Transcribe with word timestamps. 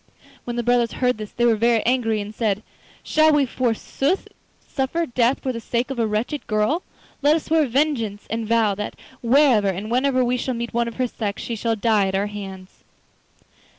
When 0.45 0.55
the 0.55 0.63
brothers 0.63 0.93
heard 0.93 1.19
this 1.19 1.31
they 1.31 1.45
were 1.45 1.55
very 1.55 1.85
angry, 1.85 2.19
and 2.21 2.33
said: 2.33 2.63
'Shall 3.03 3.31
we 3.33 3.45
forsooth 3.45 4.27
suffer 4.67 5.05
death 5.05 5.41
for 5.43 5.51
the 5.53 5.59
sake 5.59 5.91
of 5.91 5.99
a 5.99 6.07
wretched 6.07 6.47
girl? 6.47 6.81
Let 7.21 7.35
us 7.35 7.43
swear 7.43 7.67
vengeance, 7.67 8.25
and 8.31 8.47
vow 8.47 8.73
that 8.73 8.95
wherever 9.21 9.69
and 9.69 9.91
whenever 9.91 10.25
we 10.25 10.37
shall 10.37 10.55
meet 10.55 10.73
one 10.73 10.87
of 10.87 10.95
her 10.95 11.05
sex, 11.05 11.43
she 11.43 11.55
shall 11.55 11.75
die 11.75 12.07
at 12.07 12.15
our 12.15 12.25
hands. 12.25 12.83